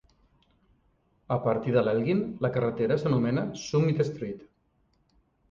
[1.35, 4.43] A partir d'Elgin, la carretera s'anomena Summit Street.